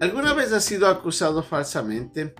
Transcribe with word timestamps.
¿Alguna 0.00 0.32
vez 0.32 0.50
ha 0.54 0.60
sido 0.60 0.88
acusado 0.88 1.42
falsamente? 1.42 2.34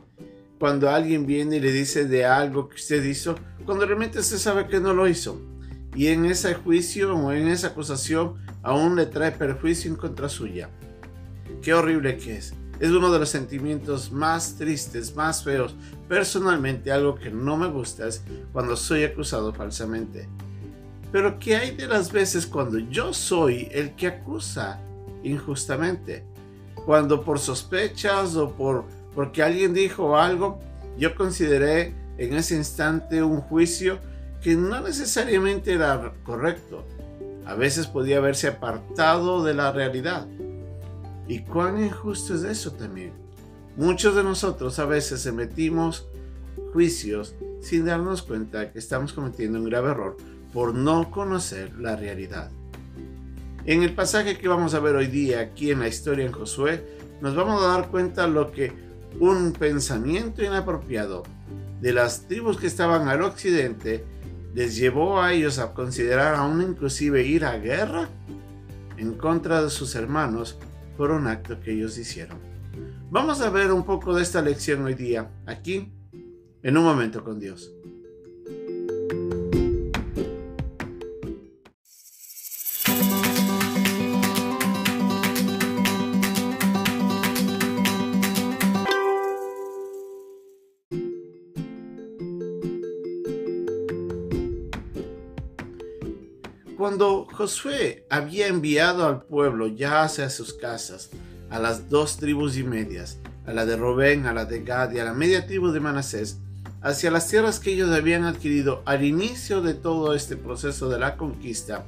Cuando 0.59 0.89
alguien 0.89 1.27
viene 1.27 1.57
y 1.57 1.61
le 1.61 1.71
dice 1.71 2.07
de 2.07 2.25
algo 2.25 2.71
que 2.71 2.77
usted 2.77 3.05
hizo, 3.05 3.35
cuando 3.67 3.85
realmente 3.85 4.19
usted 4.19 4.39
sabe 4.39 4.67
que 4.67 4.81
no 4.81 4.95
lo 4.95 5.07
hizo. 5.07 5.39
Y 5.95 6.07
en 6.07 6.25
ese 6.25 6.55
juicio 6.55 7.15
o 7.15 7.33
en 7.33 7.49
esa 7.49 7.69
acusación 7.69 8.37
aún 8.63 8.97
le 8.97 9.05
trae 9.05 9.33
perjuicio 9.33 9.91
en 9.91 9.99
contra 9.99 10.31
suya. 10.31 10.71
Qué 11.61 11.75
horrible 11.75 12.17
que 12.17 12.39
es. 12.39 12.55
Es 12.79 12.93
uno 12.93 13.13
de 13.13 13.19
los 13.19 13.29
sentimientos 13.29 14.11
más 14.11 14.57
tristes, 14.57 15.15
más 15.15 15.45
feos. 15.45 15.75
Personalmente 16.09 16.91
algo 16.91 17.15
que 17.17 17.31
no 17.31 17.59
me 17.59 17.67
gusta 17.67 18.09
es 18.09 18.23
cuando 18.55 18.75
soy 18.75 19.05
acusado 19.05 19.53
falsamente. 19.53 20.31
Pero 21.13 21.39
¿qué 21.39 21.57
hay 21.57 21.77
de 21.77 21.89
las 21.89 22.11
veces 22.11 22.47
cuando 22.47 22.79
yo 22.79 23.13
soy 23.13 23.69
el 23.71 23.95
que 23.97 24.07
acusa 24.07 24.81
injustamente? 25.23 26.30
Cuando 26.87 27.23
por 27.23 27.39
sospechas 27.39 28.37
o 28.37 28.51
por 28.51 28.85
porque 29.15 29.43
alguien 29.43 29.75
dijo 29.75 30.17
algo, 30.17 30.61
yo 30.97 31.15
consideré 31.15 31.95
en 32.19 32.35
ese 32.35 32.57
instante 32.57 33.23
un 33.23 33.41
juicio 33.41 33.99
que 34.43 34.55
no 34.55 34.81
necesariamente 34.81 35.73
era 35.73 36.13
correcto. 36.23 36.85
A 37.47 37.55
veces 37.55 37.87
podía 37.87 38.19
haberse 38.19 38.49
apartado 38.49 39.43
de 39.43 39.55
la 39.55 39.73
realidad. 39.73 40.27
¿Y 41.27 41.41
cuán 41.41 41.83
injusto 41.83 42.35
es 42.35 42.45
eso 42.45 42.73
también? 42.73 43.13
Muchos 43.77 44.15
de 44.15 44.23
nosotros 44.23 44.79
a 44.79 44.85
veces 44.85 45.27
emitimos 45.27 46.07
juicios 46.73 47.35
sin 47.61 47.85
darnos 47.85 48.23
cuenta 48.23 48.73
que 48.73 48.79
estamos 48.79 49.13
cometiendo 49.13 49.59
un 49.59 49.65
grave 49.65 49.91
error 49.91 50.17
por 50.53 50.75
no 50.75 51.11
conocer 51.11 51.75
la 51.79 51.97
realidad. 51.97 52.51
En 53.67 53.83
el 53.83 53.93
pasaje 53.95 54.39
que 54.39 54.49
vamos 54.49 54.75
a 54.75 54.81
ver 54.81 54.97
hoy 54.97 55.07
día 55.07 55.41
aquí 55.41 55.71
en 55.71 55.81
la 55.81 55.89
historia 55.89 56.25
en 56.25 56.33
Josué, 56.33 56.83
nos 57.21 57.37
vamos 57.37 57.63
a 57.63 57.67
dar 57.67 57.89
cuenta 57.89 58.27
lo 58.27 58.51
que 58.51 58.73
un 59.19 59.53
pensamiento 59.53 60.43
inapropiado 60.43 61.25
de 61.81 61.93
las 61.93 62.27
tribus 62.27 62.57
que 62.57 62.67
estaban 62.67 63.09
al 63.09 63.23
occidente 63.23 64.05
les 64.55 64.77
llevó 64.77 65.21
a 65.21 65.35
ellos 65.35 65.59
a 65.59 65.75
considerar 65.75 66.35
aún 66.35 66.63
inclusive 66.63 67.25
ir 67.27 67.45
a 67.45 67.59
guerra 67.59 68.09
en 68.97 69.15
contra 69.15 69.63
de 69.63 69.71
sus 69.71 69.95
hermanos 69.95 70.59
por 70.97 71.11
un 71.11 71.27
acto 71.27 71.61
que 71.61 71.73
ellos 71.73 71.99
hicieron. 71.99 72.39
Vamos 73.11 73.43
a 73.43 73.51
ver 73.51 73.73
un 73.73 73.85
poco 73.85 74.15
de 74.15 74.23
esta 74.23 74.41
lección 74.41 74.85
hoy 74.85 74.95
día, 74.95 75.31
aquí, 75.47 75.93
en 76.63 76.77
un 76.77 76.85
momento 76.85 77.23
con 77.23 77.39
Dios. 77.39 77.73
Cuando 96.81 97.27
Josué 97.31 98.07
había 98.09 98.47
enviado 98.47 99.07
al 99.07 99.21
pueblo 99.21 99.67
ya 99.67 100.03
hacia 100.03 100.31
sus 100.31 100.55
casas, 100.55 101.11
a 101.51 101.59
las 101.59 101.91
dos 101.91 102.17
tribus 102.17 102.57
y 102.57 102.65
medias, 102.65 103.19
a 103.45 103.53
la 103.53 103.67
de 103.67 103.77
Robén, 103.77 104.25
a 104.25 104.33
la 104.33 104.47
de 104.47 104.63
Gad 104.63 104.93
y 104.93 104.99
a 104.99 105.05
la 105.05 105.13
media 105.13 105.47
tribu 105.47 105.73
de 105.73 105.81
Manasés, 105.81 106.39
hacia 106.81 107.11
las 107.11 107.29
tierras 107.29 107.61
que 107.61 107.75
ellos 107.75 107.91
habían 107.91 108.25
adquirido 108.25 108.81
al 108.87 109.05
inicio 109.05 109.61
de 109.61 109.75
todo 109.75 110.15
este 110.15 110.39
proceso 110.39 110.89
de 110.89 110.99
la 110.99 111.19
conquista, 111.19 111.85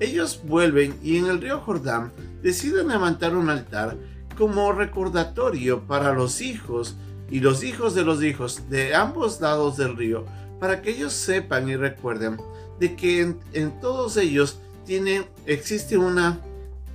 ellos 0.00 0.40
vuelven 0.42 0.98
y 1.02 1.18
en 1.18 1.26
el 1.26 1.42
río 1.42 1.60
Jordán 1.60 2.10
deciden 2.42 2.88
levantar 2.88 3.36
un 3.36 3.50
altar 3.50 3.94
como 4.38 4.72
recordatorio 4.72 5.82
para 5.82 6.14
los 6.14 6.40
hijos 6.40 6.96
y 7.30 7.40
los 7.40 7.62
hijos 7.62 7.94
de 7.94 8.04
los 8.04 8.22
hijos 8.22 8.70
de 8.70 8.94
ambos 8.94 9.42
lados 9.42 9.76
del 9.76 9.98
río, 9.98 10.24
para 10.60 10.82
que 10.82 10.90
ellos 10.90 11.12
sepan 11.12 11.68
y 11.68 11.76
recuerden 11.76 12.38
de 12.78 12.96
que 12.96 13.36
en, 13.52 13.80
todos 13.80 14.16
ellos 14.16 14.58
tiene, 14.84 15.26
existe 15.46 15.96
una 15.96 16.40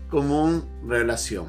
común 0.10 0.66
relación. 0.88 1.48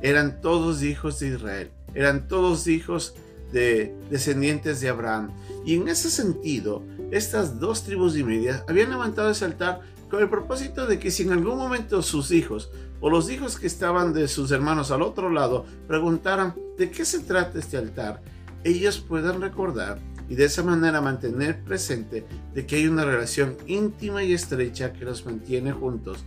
Eran 0.00 0.40
todos 0.40 0.82
hijos 0.82 1.20
de 1.20 1.28
Israel, 1.28 1.70
eran 1.94 2.28
todos 2.28 2.66
hijos 2.66 3.14
de 3.52 3.94
descendientes 4.10 4.80
de 4.80 4.88
Abraham. 4.88 5.30
Y 5.64 5.76
en 5.76 5.88
ese 5.88 6.10
sentido, 6.10 6.82
estas 7.10 7.60
dos 7.60 7.84
tribus 7.84 8.16
y 8.16 8.24
media 8.24 8.64
habían 8.68 8.90
levantado 8.90 9.30
ese 9.30 9.44
altar 9.44 9.80
con 10.10 10.20
el 10.20 10.28
propósito 10.28 10.86
de 10.86 10.98
que 10.98 11.10
si 11.10 11.22
en 11.22 11.32
algún 11.32 11.56
momento 11.56 12.02
sus 12.02 12.32
hijos 12.32 12.70
o 13.00 13.10
los 13.10 13.30
hijos 13.30 13.58
que 13.58 13.66
estaban 13.66 14.12
de 14.12 14.28
sus 14.28 14.50
hermanos 14.50 14.90
al 14.90 15.02
otro 15.02 15.30
lado 15.30 15.64
preguntaran 15.86 16.54
de 16.76 16.90
qué 16.90 17.04
se 17.04 17.20
trata 17.20 17.58
este 17.58 17.76
altar, 17.76 18.22
ellos 18.64 18.98
puedan 18.98 19.40
recordar 19.40 19.98
y 20.32 20.34
de 20.34 20.46
esa 20.46 20.62
manera 20.62 21.02
mantener 21.02 21.62
presente 21.62 22.24
de 22.54 22.64
que 22.64 22.76
hay 22.76 22.86
una 22.86 23.04
relación 23.04 23.54
íntima 23.66 24.24
y 24.24 24.32
estrecha 24.32 24.94
que 24.94 25.04
los 25.04 25.26
mantiene 25.26 25.72
juntos. 25.72 26.24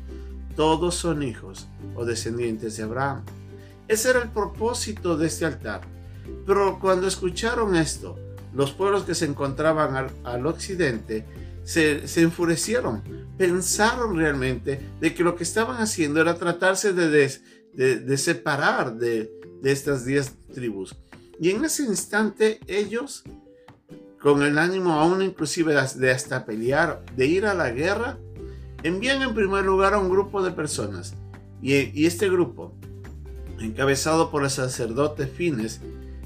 Todos 0.55 0.93
son 0.93 1.23
hijos 1.23 1.67
o 1.95 2.05
descendientes 2.05 2.77
de 2.77 2.83
Abraham. 2.83 3.23
Ese 3.88 4.11
era 4.11 4.21
el 4.21 4.29
propósito 4.29 5.17
de 5.17 5.25
este 5.25 5.45
altar. 5.45 5.81
Pero 6.45 6.77
cuando 6.79 7.07
escucharon 7.07 7.75
esto, 7.75 8.16
los 8.53 8.73
pueblos 8.73 9.05
que 9.05 9.16
se 9.16 9.25
encontraban 9.25 10.11
al, 10.23 10.45
occidente 10.45 11.25
se, 11.63 12.03
enfurecieron, 12.22 13.01
pensaron 13.39 14.16
realmente 14.16 14.79
de 15.01 15.16
que 15.16 15.23
lo 15.23 15.35
que 15.35 15.45
estaban 15.45 15.81
haciendo 15.81 16.22
era 16.22 16.37
tratarse 16.37 16.93
de, 16.93 17.09
de, 17.73 18.17
separar 18.19 18.97
de, 18.97 19.31
de 19.63 19.72
estas 19.72 20.05
diez 20.05 20.31
tribus. 20.53 20.95
Y 21.39 21.49
en 21.49 21.66
ese 21.66 21.85
instante 21.85 22.59
ellos 22.67 23.23
con 24.25 24.41
el 24.41 24.58
ánimo 24.58 24.94
aún 24.94 25.22
inclusive 25.22 25.75
de 25.97 26.12
hasta 26.12 26.46
pelear, 26.46 27.06
de 27.16 27.28
ir 27.28 27.46
a 27.46 27.53
la 27.53 27.69
guerra, 27.69 28.18
envían 28.81 29.22
en 29.22 29.36
primer 29.36 29.63
lugar 29.63 29.94
a 29.94 30.00
un 30.00 30.09
grupo 30.09 30.41
de 30.41 30.50
personas. 30.50 31.13
Y, 31.62 32.08
este 32.08 32.28
grupo, 32.28 32.74
encabezado 33.59 34.31
por 34.31 34.44
el 34.44 34.50
sacerdote 34.50 35.28
Fines, 35.28 35.80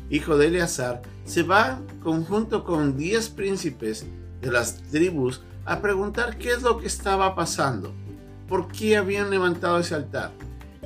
hijo 0.09 0.37
de 0.37 0.47
Eleazar, 0.47 1.01
se 1.25 1.43
va 1.43 1.81
conjunto 2.01 2.63
con 2.63 2.95
diez 2.95 3.27
príncipes 3.27 4.05
de 4.39 4.49
las 4.49 4.77
tribus 4.83 5.41
a 5.65 5.81
preguntar 5.81 6.37
qué 6.37 6.51
es 6.51 6.61
lo 6.61 6.77
que 6.77 6.87
estaba 6.87 7.35
pasando, 7.35 7.91
por 8.47 8.69
qué 8.69 8.95
habían 8.95 9.29
levantado 9.29 9.77
ese 9.77 9.95
altar. 9.95 10.31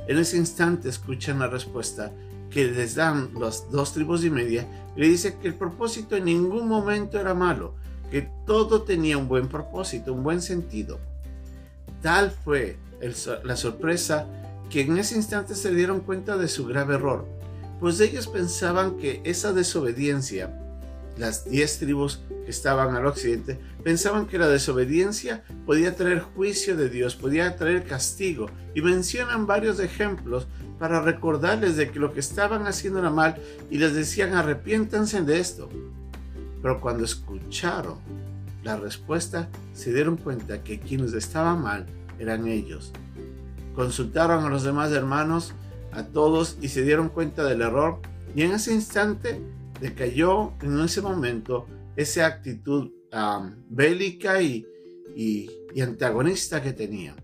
En 0.07 0.17
ese 0.17 0.37
instante 0.37 0.89
escuchan 0.89 1.37
la 1.37 1.47
respuesta 1.47 2.11
que 2.53 2.65
les 2.65 2.95
dan 2.95 3.31
las 3.39 3.69
dos 3.71 3.93
tribus 3.93 4.23
y 4.23 4.29
media, 4.29 4.67
le 4.95 5.07
dice 5.07 5.37
que 5.41 5.47
el 5.47 5.55
propósito 5.55 6.15
en 6.15 6.25
ningún 6.25 6.67
momento 6.67 7.19
era 7.19 7.33
malo, 7.33 7.73
que 8.11 8.29
todo 8.45 8.83
tenía 8.83 9.17
un 9.17 9.27
buen 9.27 9.47
propósito, 9.47 10.13
un 10.13 10.23
buen 10.23 10.41
sentido. 10.41 10.99
Tal 12.01 12.31
fue 12.31 12.77
la 13.43 13.55
sorpresa 13.55 14.27
que 14.69 14.81
en 14.81 14.97
ese 14.97 15.15
instante 15.15 15.55
se 15.55 15.73
dieron 15.73 16.01
cuenta 16.01 16.37
de 16.37 16.47
su 16.47 16.65
grave 16.65 16.95
error, 16.95 17.25
pues 17.79 17.99
ellos 17.99 18.27
pensaban 18.27 18.97
que 18.97 19.21
esa 19.23 19.51
desobediencia, 19.51 20.55
las 21.17 21.49
diez 21.49 21.79
tribus 21.79 22.21
que 22.45 22.51
estaban 22.51 22.95
al 22.95 23.07
occidente, 23.07 23.59
pensaban 23.83 24.27
que 24.27 24.37
la 24.37 24.47
desobediencia 24.47 25.43
podía 25.65 25.95
traer 25.95 26.19
juicio 26.19 26.77
de 26.77 26.89
Dios, 26.89 27.15
podía 27.15 27.55
traer 27.55 27.83
castigo, 27.83 28.47
y 28.75 28.81
mencionan 28.81 29.47
varios 29.47 29.79
ejemplos 29.79 30.47
para 30.79 31.01
recordarles 31.01 31.77
de 31.77 31.91
que 31.91 31.99
lo 31.99 32.13
que 32.13 32.19
estaban 32.19 32.67
haciendo 32.67 32.99
era 32.99 33.09
mal 33.09 33.35
y 33.69 33.77
les 33.77 33.93
decían 33.93 34.33
arrepiéntanse 34.33 35.21
de 35.21 35.39
esto. 35.39 35.69
Pero 36.61 36.79
cuando 36.81 37.03
escucharon 37.03 37.97
la 38.63 38.77
respuesta, 38.77 39.49
se 39.73 39.93
dieron 39.93 40.17
cuenta 40.17 40.63
que 40.63 40.79
quienes 40.79 41.13
estaban 41.13 41.61
mal 41.61 41.85
eran 42.19 42.47
ellos. 42.47 42.91
Consultaron 43.75 44.45
a 44.45 44.49
los 44.49 44.63
demás 44.63 44.91
hermanos, 44.91 45.53
a 45.91 46.03
todos, 46.03 46.57
y 46.61 46.69
se 46.69 46.83
dieron 46.83 47.09
cuenta 47.09 47.43
del 47.43 47.61
error. 47.61 47.99
Y 48.35 48.43
en 48.43 48.51
ese 48.51 48.73
instante 48.73 49.41
decayó 49.81 50.53
en 50.61 50.79
ese 50.79 51.01
momento 51.01 51.67
esa 51.95 52.25
actitud 52.25 52.91
bélica 53.69 54.41
y, 54.41 54.65
y, 55.15 55.49
y 55.75 55.81
antagonista 55.81 56.61
que 56.61 56.73
tenían 56.73 57.15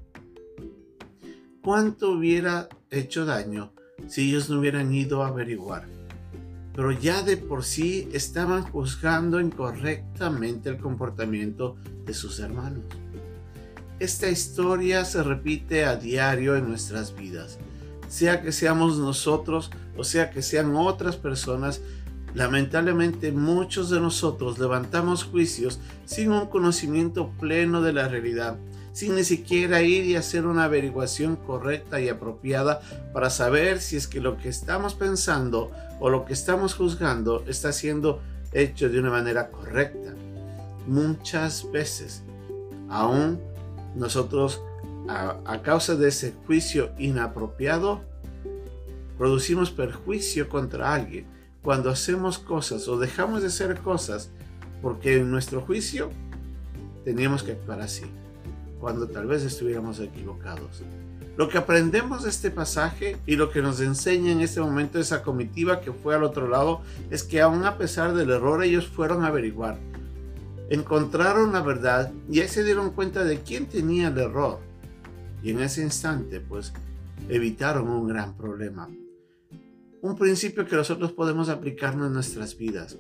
cuánto 1.62 2.12
hubiera 2.12 2.68
hecho 2.92 3.26
daño 3.26 3.74
si 4.08 4.30
ellos 4.30 4.50
no 4.50 4.60
hubieran 4.60 4.94
ido 4.94 5.24
a 5.24 5.28
averiguar. 5.28 5.88
Pero 6.76 6.92
ya 6.92 7.24
de 7.24 7.38
por 7.38 7.64
sí 7.64 8.10
estaban 8.14 8.64
juzgando 8.64 9.40
incorrectamente 9.40 10.70
el 10.70 10.78
comportamiento 10.78 11.76
de 12.06 12.14
sus 12.14 12.40
hermanos. 12.40 12.84
Esta 14.00 14.30
historia 14.30 15.04
se 15.04 15.22
repite 15.24 15.84
a 15.84 15.98
diario 15.98 16.56
en 16.56 16.70
nuestras 16.70 17.16
vidas. 17.16 17.60
Sea 18.08 18.42
que 18.42 18.52
seamos 18.52 18.98
nosotros 18.98 19.72
o 20.00 20.06
sea 20.06 20.30
que 20.30 20.42
sean 20.42 20.78
otras 20.78 21.18
personas, 21.18 21.82
lamentablemente 22.34 23.34
muchos 23.34 23.90
de 23.90 24.00
nosotros 24.00 24.58
levantamos 24.58 25.26
juicios 25.26 25.82
sin 26.06 26.32
un 26.32 26.46
conocimiento 26.48 27.32
pleno 27.38 27.82
de 27.82 27.92
la 27.92 28.08
realidad 28.08 28.58
sin 29.00 29.16
ni 29.16 29.24
siquiera 29.24 29.82
ir 29.82 30.04
y 30.04 30.18
hacer 30.18 30.46
una 30.46 30.66
averiguación 30.66 31.38
correcta 31.38 32.02
y 32.02 32.10
apropiada 32.10 32.82
para 33.14 33.30
saber 33.30 33.80
si 33.80 33.96
es 33.96 34.10
que 34.10 34.20
lo 34.20 34.36
que 34.36 34.50
estamos 34.50 34.94
pensando 34.94 35.72
o 36.02 36.10
lo 36.10 36.26
que 36.26 36.34
estamos 36.34 36.74
juzgando 36.74 37.46
está 37.48 37.72
siendo 37.72 38.22
hecho 38.52 38.90
de 38.90 39.00
una 39.00 39.10
manera 39.10 39.52
correcta. 39.52 40.14
Muchas 40.86 41.72
veces, 41.72 42.24
aún 42.90 43.40
nosotros, 43.96 44.62
a, 45.08 45.62
causa 45.62 45.96
de 45.96 46.10
ese 46.10 46.34
juicio 46.46 46.92
inapropiado, 46.98 48.02
producimos 49.18 49.72
perjuicio 49.72 50.50
contra 50.50 50.94
alguien 50.94 51.26
cuando 51.62 51.90
hacemos 51.90 52.38
cosas 52.38 52.86
o 52.90 53.00
dejamos 53.00 53.44
de 53.44 53.48
hacer 53.48 53.80
cosas 53.80 54.30
porque 54.82 55.20
en 55.20 55.32
nuestro 55.32 55.62
juicio 55.62 56.10
teníamos 57.06 57.44
que 57.44 57.54
actuar 57.54 57.80
así, 57.80 58.04
cuando 58.80 59.08
tal 59.08 59.28
vez 59.28 59.44
estuviéramos 59.44 60.00
equivocados. 60.00 60.84
Lo 61.38 61.48
que 61.48 61.58
aprendemos 61.58 62.24
de 62.24 62.30
este 62.30 62.52
pasaje 62.52 63.18
y 63.26 63.36
lo 63.36 63.50
que 63.50 63.62
nos 63.62 63.80
enseña 63.80 64.32
en 64.32 64.42
este 64.42 64.60
momento 64.60 65.00
esa 65.00 65.24
comitiva 65.24 65.80
que 65.80 65.94
fue 65.94 66.14
al 66.14 66.24
otro 66.24 66.50
lado 66.50 66.82
es 67.10 67.24
que 67.24 67.40
aún 67.40 67.64
a 67.64 67.78
pesar 67.78 68.14
del 68.14 68.30
error 68.30 68.64
ellos 68.64 68.88
fueron 68.88 69.24
a 69.24 69.28
averiguar. 69.28 69.78
Encontraron 70.70 71.54
la 71.54 71.62
verdad 71.62 72.12
y 72.30 72.42
ahí 72.42 72.48
se 72.48 72.64
dieron 72.64 72.92
cuenta 72.92 73.24
de 73.24 73.40
quién 73.40 73.68
tenía 73.68 74.10
el 74.10 74.18
error. 74.18 74.60
Y 75.42 75.52
en 75.52 75.62
ese 75.62 75.82
instante 75.82 76.42
pues 76.42 76.74
evitaron 77.30 77.88
un 77.88 78.08
gran 78.08 78.36
problema. 78.36 78.90
Un 80.02 80.18
principio 80.18 80.66
que 80.66 80.76
nosotros 80.76 81.14
podemos 81.14 81.48
aplicarnos 81.50 82.08
en 82.08 82.14
nuestras 82.14 82.58
vidas 82.58 82.98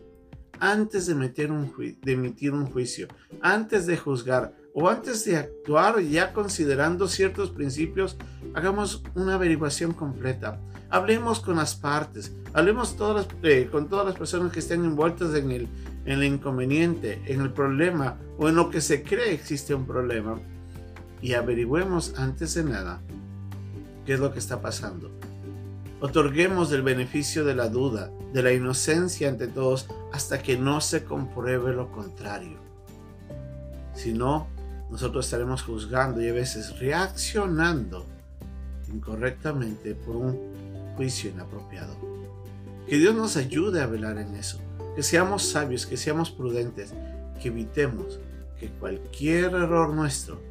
antes 0.59 1.07
de 1.07 1.13
emitir 1.13 2.51
un 2.53 2.65
juicio, 2.67 3.07
antes 3.41 3.85
de 3.85 3.97
juzgar 3.97 4.58
o 4.73 4.89
antes 4.89 5.25
de 5.25 5.37
actuar 5.37 5.99
ya 6.01 6.33
considerando 6.33 7.07
ciertos 7.07 7.49
principios, 7.49 8.17
hagamos 8.53 9.03
una 9.15 9.35
averiguación 9.35 9.93
completa. 9.93 10.59
Hablemos 10.89 11.39
con 11.39 11.57
las 11.57 11.75
partes, 11.75 12.33
hablemos 12.53 12.95
todas 12.95 13.27
eh, 13.43 13.69
con 13.71 13.89
todas 13.89 14.05
las 14.05 14.15
personas 14.15 14.51
que 14.51 14.59
estén 14.59 14.83
envueltas 14.83 15.35
en 15.35 15.51
el, 15.51 15.67
en 16.05 16.19
el 16.19 16.23
inconveniente, 16.23 17.21
en 17.25 17.41
el 17.41 17.51
problema 17.51 18.17
o 18.37 18.49
en 18.49 18.55
lo 18.55 18.69
que 18.69 18.81
se 18.81 19.03
cree 19.03 19.33
existe 19.33 19.73
un 19.73 19.85
problema 19.85 20.39
y 21.21 21.33
averigüemos 21.33 22.17
antes 22.17 22.53
de 22.55 22.63
nada 22.63 23.01
qué 24.05 24.13
es 24.13 24.19
lo 24.19 24.31
que 24.31 24.39
está 24.39 24.61
pasando. 24.61 25.11
Otorguemos 26.01 26.71
el 26.71 26.81
beneficio 26.81 27.43
de 27.43 27.55
la 27.55 27.67
duda, 27.67 28.09
de 28.33 28.41
la 28.41 28.53
inocencia 28.53 29.27
ante 29.27 29.47
todos, 29.47 29.87
hasta 30.13 30.41
que 30.41 30.57
no 30.57 30.79
se 30.79 31.03
compruebe 31.03 31.73
lo 31.73 31.91
contrario. 31.91 32.57
Si 33.93 34.13
no, 34.13 34.47
nosotros 34.89 35.25
estaremos 35.25 35.63
juzgando 35.63 36.21
y 36.21 36.29
a 36.29 36.33
veces 36.33 36.79
reaccionando 36.79 38.05
incorrectamente 38.91 39.95
por 39.95 40.15
un 40.15 40.95
juicio 40.95 41.29
inapropiado. 41.29 41.95
Que 42.87 42.97
Dios 42.97 43.15
nos 43.15 43.37
ayude 43.37 43.81
a 43.81 43.87
velar 43.87 44.17
en 44.17 44.35
eso, 44.35 44.59
que 44.95 45.03
seamos 45.03 45.43
sabios, 45.43 45.85
que 45.85 45.95
seamos 45.95 46.31
prudentes, 46.31 46.93
que 47.41 47.49
evitemos 47.49 48.19
que 48.59 48.67
cualquier 48.67 49.53
error 49.53 49.93
nuestro 49.93 50.41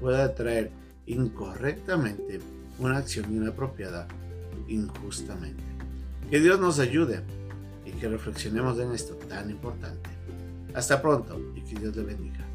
pueda 0.00 0.34
traer 0.34 0.70
incorrectamente 1.06 2.40
una 2.78 2.98
acción 2.98 3.34
inapropiada 3.34 4.06
injustamente. 4.68 5.62
Que 6.30 6.40
Dios 6.40 6.60
nos 6.60 6.78
ayude 6.78 7.22
y 7.84 7.92
que 7.92 8.08
reflexionemos 8.08 8.78
en 8.78 8.92
esto 8.92 9.14
tan 9.14 9.50
importante. 9.50 10.10
Hasta 10.74 11.00
pronto 11.00 11.40
y 11.56 11.60
que 11.62 11.80
Dios 11.80 11.96
le 11.96 12.04
bendiga. 12.04 12.47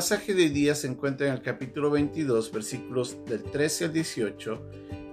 Pasaje 0.00 0.32
de 0.32 0.48
día 0.48 0.74
se 0.74 0.86
encuentra 0.86 1.26
en 1.26 1.34
el 1.34 1.42
capítulo 1.42 1.90
22, 1.90 2.52
versículos 2.52 3.18
del 3.26 3.42
13 3.42 3.84
al 3.84 3.92
18 3.92 4.62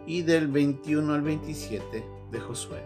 y 0.05 0.21
del 0.21 0.47
21 0.47 1.13
al 1.13 1.23
27 1.23 2.05
de 2.31 2.39
Josué. 2.39 2.81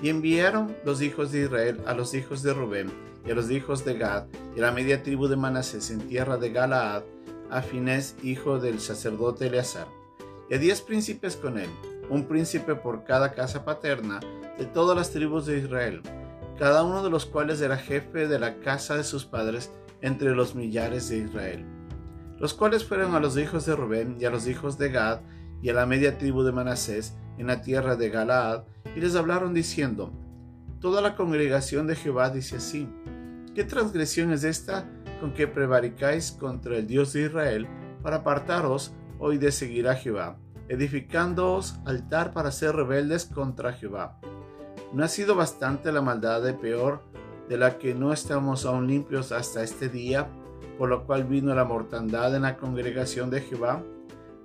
Y 0.00 0.10
enviaron 0.10 0.76
los 0.84 1.02
hijos 1.02 1.32
de 1.32 1.40
Israel 1.42 1.80
a 1.86 1.94
los 1.94 2.14
hijos 2.14 2.44
de 2.44 2.54
Rubén 2.54 2.92
y 3.26 3.32
a 3.32 3.34
los 3.34 3.50
hijos 3.50 3.84
de 3.84 3.98
Gad 3.98 4.26
y 4.54 4.60
a 4.60 4.62
la 4.62 4.70
media 4.70 5.02
tribu 5.02 5.26
de 5.26 5.34
Manasés 5.34 5.90
en 5.90 6.02
tierra 6.02 6.36
de 6.36 6.52
Galaad 6.52 7.02
a 7.50 7.62
Finés, 7.62 8.14
hijo 8.22 8.60
del 8.60 8.78
sacerdote 8.78 9.48
Eleazar, 9.48 9.88
y 10.48 10.54
a 10.54 10.58
diez 10.58 10.82
príncipes 10.82 11.34
con 11.34 11.58
él, 11.58 11.70
un 12.10 12.28
príncipe 12.28 12.76
por 12.76 13.02
cada 13.02 13.32
casa 13.32 13.64
paterna 13.64 14.20
de 14.56 14.66
todas 14.66 14.96
las 14.96 15.10
tribus 15.10 15.46
de 15.46 15.58
Israel, 15.58 16.00
cada 16.60 16.84
uno 16.84 17.02
de 17.02 17.10
los 17.10 17.26
cuales 17.26 17.60
era 17.60 17.76
jefe 17.76 18.28
de 18.28 18.38
la 18.38 18.60
casa 18.60 18.96
de 18.96 19.02
sus 19.02 19.24
padres 19.24 19.72
entre 20.02 20.34
los 20.34 20.54
millares 20.54 21.08
de 21.08 21.18
Israel, 21.18 21.64
los 22.38 22.52
cuales 22.52 22.84
fueron 22.84 23.14
a 23.14 23.20
los 23.20 23.38
hijos 23.38 23.64
de 23.64 23.74
Rubén 23.74 24.16
y 24.20 24.24
a 24.26 24.30
los 24.30 24.46
hijos 24.46 24.76
de 24.76 24.90
Gad 24.90 25.20
y 25.62 25.70
a 25.70 25.74
la 25.74 25.86
media 25.86 26.18
tribu 26.18 26.42
de 26.42 26.52
Manasés 26.52 27.16
en 27.38 27.46
la 27.46 27.62
tierra 27.62 27.96
de 27.96 28.10
Galaad, 28.10 28.64
y 28.94 29.00
les 29.00 29.16
hablaron 29.16 29.54
diciendo, 29.54 30.12
Toda 30.80 31.00
la 31.00 31.14
congregación 31.14 31.86
de 31.86 31.94
Jehová 31.94 32.30
dice 32.30 32.56
así, 32.56 32.88
¿qué 33.54 33.64
transgresión 33.64 34.32
es 34.32 34.42
esta 34.42 34.90
con 35.20 35.32
que 35.32 35.46
prevaricáis 35.46 36.32
contra 36.32 36.76
el 36.76 36.88
Dios 36.88 37.12
de 37.12 37.26
Israel 37.26 37.68
para 38.02 38.16
apartaros 38.16 38.92
hoy 39.20 39.38
de 39.38 39.52
seguir 39.52 39.86
a 39.86 39.94
Jehová, 39.94 40.38
edificándoos 40.68 41.76
altar 41.84 42.32
para 42.32 42.50
ser 42.50 42.74
rebeldes 42.74 43.26
contra 43.26 43.72
Jehová? 43.72 44.18
¿No 44.92 45.04
ha 45.04 45.08
sido 45.08 45.36
bastante 45.36 45.92
la 45.92 46.02
maldad 46.02 46.42
de 46.42 46.54
peor 46.54 47.04
de 47.52 47.58
la 47.58 47.76
que 47.76 47.94
no 47.94 48.14
estamos 48.14 48.64
aún 48.64 48.86
limpios 48.86 49.30
hasta 49.30 49.62
este 49.62 49.90
día, 49.90 50.26
por 50.78 50.88
lo 50.88 51.04
cual 51.04 51.24
vino 51.24 51.54
la 51.54 51.66
mortandad 51.66 52.34
en 52.34 52.42
la 52.42 52.56
congregación 52.56 53.28
de 53.28 53.42
Jehová? 53.42 53.84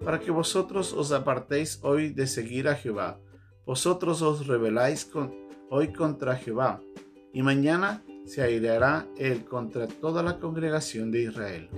Para 0.04 0.20
que 0.20 0.30
vosotros 0.30 0.92
os 0.92 1.14
apartéis 1.14 1.80
hoy 1.84 2.10
de 2.10 2.28
seguir 2.28 2.68
a 2.68 2.76
Jehová, 2.76 3.18
vosotros 3.66 4.22
os 4.22 4.46
rebeláis 4.46 5.10
hoy 5.70 5.94
contra 5.94 6.36
Jehová, 6.36 6.82
y 7.32 7.44
mañana 7.44 8.04
se 8.26 8.42
airará 8.42 9.08
él 9.16 9.46
contra 9.46 9.88
toda 9.88 10.22
la 10.22 10.38
congregación 10.38 11.10
de 11.10 11.22
Israel. 11.22 11.70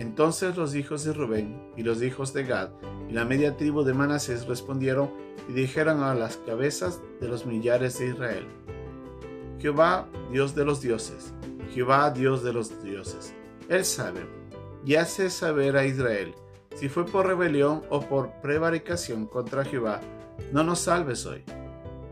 Entonces 0.00 0.56
los 0.56 0.74
hijos 0.74 1.04
de 1.04 1.12
Rubén 1.12 1.56
y 1.76 1.84
los 1.84 2.02
hijos 2.02 2.32
de 2.32 2.42
Gad 2.42 2.70
y 3.08 3.12
la 3.12 3.24
media 3.24 3.56
tribu 3.56 3.84
de 3.84 3.94
Manasés 3.94 4.48
respondieron 4.48 5.08
y 5.48 5.52
dijeron 5.52 6.02
a 6.02 6.16
las 6.16 6.36
cabezas 6.38 7.00
de 7.20 7.28
los 7.28 7.46
millares 7.46 8.00
de 8.00 8.08
Israel, 8.08 8.44
Jehová, 9.58 10.08
Dios 10.30 10.54
de 10.54 10.64
los 10.64 10.80
dioses, 10.80 11.32
Jehová, 11.74 12.10
Dios 12.10 12.42
de 12.42 12.52
los 12.52 12.82
dioses, 12.82 13.34
Él 13.68 13.84
sabe 13.84 14.26
y 14.84 14.94
hace 14.94 15.30
saber 15.30 15.76
a 15.76 15.84
Israel 15.84 16.34
si 16.78 16.88
fue 16.88 17.04
por 17.04 17.26
rebelión 17.26 17.82
o 17.90 18.00
por 18.02 18.30
prevaricación 18.40 19.26
contra 19.26 19.64
Jehová, 19.64 20.00
no 20.52 20.62
nos 20.62 20.78
salves 20.78 21.26
hoy. 21.26 21.42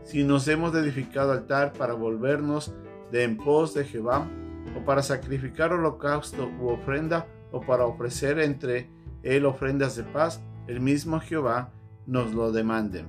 Si 0.03 0.25
nos 0.25 0.45
hemos 0.49 0.75
edificado 0.75 1.31
altar 1.31 1.71
para 1.71 1.93
volvernos 1.93 2.73
de 3.09 3.23
en 3.23 3.37
pos 3.37 3.73
de 3.73 3.85
Jehová, 3.85 4.27
o 4.75 4.83
para 4.83 5.03
sacrificar 5.03 5.71
holocausto 5.71 6.51
u 6.59 6.67
ofrenda, 6.67 7.27
o 7.53 7.61
para 7.61 7.85
ofrecer 7.85 8.39
entre 8.39 8.89
él 9.23 9.45
ofrendas 9.45 9.95
de 9.95 10.03
paz, 10.03 10.41
el 10.67 10.81
mismo 10.81 11.21
Jehová 11.21 11.71
nos 12.05 12.33
lo 12.33 12.51
demande. 12.51 13.05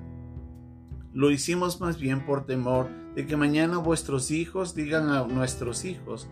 Lo 1.18 1.32
hicimos 1.32 1.80
más 1.80 1.98
bien 1.98 2.24
por 2.24 2.46
temor 2.46 2.88
de 3.16 3.26
que 3.26 3.36
mañana 3.36 3.78
vuestros 3.78 4.30
hijos 4.30 4.76
digan 4.76 5.10
a 5.10 5.26
nuestros 5.26 5.84
hijos, 5.84 6.28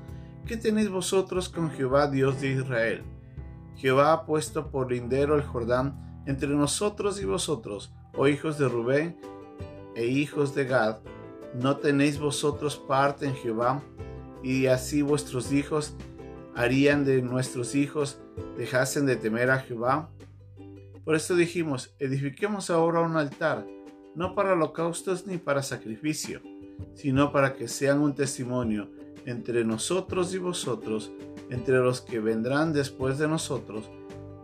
¿qué 0.46 0.56
tenéis 0.56 0.90
vosotros 0.90 1.48
con 1.48 1.72
Jehová 1.72 2.08
Dios 2.08 2.40
de 2.40 2.52
Israel? 2.52 3.02
Jehová 3.74 4.12
ha 4.12 4.24
puesto 4.24 4.70
por 4.70 4.92
lindero 4.92 5.34
el 5.34 5.42
Jordán 5.42 6.22
entre 6.24 6.50
nosotros 6.50 7.20
y 7.20 7.24
vosotros, 7.24 7.92
oh 8.14 8.28
hijos 8.28 8.58
de 8.58 8.68
Rubén 8.68 9.18
e 9.96 10.06
hijos 10.06 10.54
de 10.54 10.66
Gad, 10.66 10.98
¿no 11.60 11.78
tenéis 11.78 12.20
vosotros 12.20 12.76
parte 12.76 13.26
en 13.26 13.34
Jehová? 13.34 13.82
Y 14.44 14.66
así 14.66 15.02
vuestros 15.02 15.50
hijos 15.50 15.96
harían 16.54 17.04
de 17.04 17.22
nuestros 17.22 17.74
hijos 17.74 18.20
dejasen 18.56 19.04
de 19.04 19.16
temer 19.16 19.50
a 19.50 19.58
Jehová. 19.58 20.10
Por 21.04 21.16
esto 21.16 21.34
dijimos, 21.34 21.92
edifiquemos 21.98 22.70
ahora 22.70 23.00
un 23.00 23.16
altar, 23.16 23.66
no 24.16 24.34
para 24.34 24.54
holocaustos 24.54 25.26
ni 25.26 25.36
para 25.38 25.62
sacrificio, 25.62 26.40
sino 26.94 27.30
para 27.30 27.54
que 27.54 27.68
sean 27.68 28.00
un 28.00 28.14
testimonio 28.14 28.90
entre 29.26 29.64
nosotros 29.64 30.34
y 30.34 30.38
vosotros, 30.38 31.12
entre 31.50 31.78
los 31.78 32.00
que 32.00 32.18
vendrán 32.18 32.72
después 32.72 33.18
de 33.18 33.28
nosotros, 33.28 33.90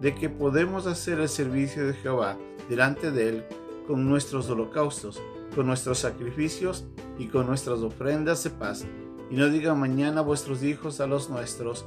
de 0.00 0.14
que 0.14 0.28
podemos 0.28 0.86
hacer 0.86 1.20
el 1.20 1.28
servicio 1.28 1.86
de 1.86 1.94
Jehová 1.94 2.36
delante 2.68 3.10
de 3.10 3.28
él 3.28 3.44
con 3.86 4.08
nuestros 4.08 4.50
holocaustos, 4.50 5.20
con 5.54 5.66
nuestros 5.66 5.98
sacrificios 5.98 6.84
y 7.18 7.26
con 7.26 7.46
nuestras 7.46 7.80
ofrendas 7.80 8.44
de 8.44 8.50
paz. 8.50 8.84
Y 9.30 9.36
no 9.36 9.48
digan 9.48 9.80
mañana 9.80 10.20
vuestros 10.20 10.62
hijos 10.62 11.00
a 11.00 11.06
los 11.06 11.30
nuestros, 11.30 11.86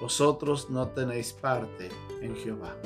vosotros 0.00 0.70
no 0.70 0.88
tenéis 0.88 1.32
parte 1.32 1.88
en 2.20 2.36
Jehová. 2.36 2.76